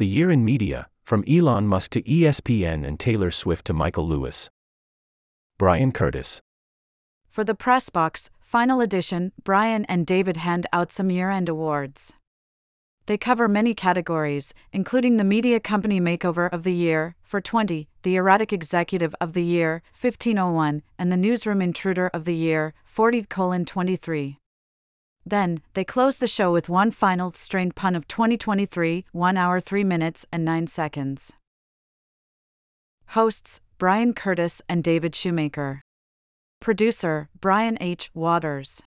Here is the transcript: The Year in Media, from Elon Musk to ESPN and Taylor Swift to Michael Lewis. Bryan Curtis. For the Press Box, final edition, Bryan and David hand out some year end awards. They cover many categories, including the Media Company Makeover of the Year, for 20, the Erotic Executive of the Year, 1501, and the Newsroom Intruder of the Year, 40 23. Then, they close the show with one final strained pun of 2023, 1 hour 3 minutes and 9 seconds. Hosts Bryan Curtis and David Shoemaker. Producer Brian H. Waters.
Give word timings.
The 0.00 0.06
Year 0.06 0.30
in 0.30 0.46
Media, 0.46 0.88
from 1.02 1.24
Elon 1.28 1.66
Musk 1.66 1.90
to 1.90 2.00
ESPN 2.00 2.86
and 2.86 2.98
Taylor 2.98 3.30
Swift 3.30 3.66
to 3.66 3.74
Michael 3.74 4.08
Lewis. 4.08 4.48
Bryan 5.58 5.92
Curtis. 5.92 6.40
For 7.28 7.44
the 7.44 7.54
Press 7.54 7.90
Box, 7.90 8.30
final 8.40 8.80
edition, 8.80 9.32
Bryan 9.44 9.84
and 9.90 10.06
David 10.06 10.38
hand 10.38 10.66
out 10.72 10.90
some 10.90 11.10
year 11.10 11.28
end 11.28 11.50
awards. 11.50 12.14
They 13.04 13.18
cover 13.18 13.46
many 13.46 13.74
categories, 13.74 14.54
including 14.72 15.18
the 15.18 15.22
Media 15.22 15.60
Company 15.60 16.00
Makeover 16.00 16.50
of 16.50 16.62
the 16.62 16.72
Year, 16.72 17.14
for 17.22 17.42
20, 17.42 17.86
the 18.02 18.16
Erotic 18.16 18.54
Executive 18.54 19.14
of 19.20 19.34
the 19.34 19.44
Year, 19.44 19.82
1501, 20.00 20.82
and 20.98 21.12
the 21.12 21.18
Newsroom 21.18 21.60
Intruder 21.60 22.08
of 22.14 22.24
the 22.24 22.34
Year, 22.34 22.72
40 22.86 23.26
23. 23.66 24.39
Then, 25.24 25.60
they 25.74 25.84
close 25.84 26.18
the 26.18 26.26
show 26.26 26.52
with 26.52 26.68
one 26.68 26.90
final 26.90 27.32
strained 27.34 27.76
pun 27.76 27.94
of 27.94 28.08
2023, 28.08 29.04
1 29.12 29.36
hour 29.36 29.60
3 29.60 29.84
minutes 29.84 30.26
and 30.32 30.44
9 30.44 30.66
seconds. 30.66 31.32
Hosts 33.08 33.60
Bryan 33.78 34.14
Curtis 34.14 34.62
and 34.68 34.84
David 34.84 35.14
Shoemaker. 35.14 35.82
Producer 36.60 37.28
Brian 37.40 37.78
H. 37.80 38.10
Waters. 38.14 38.82